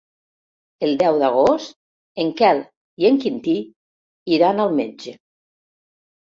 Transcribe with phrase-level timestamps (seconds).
[0.87, 1.75] El deu d'agost
[2.25, 2.63] en Quel
[3.05, 3.55] i en Quintí
[4.41, 5.19] iran al metge.